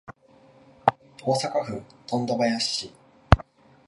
[1.23, 2.91] 大阪府富田林市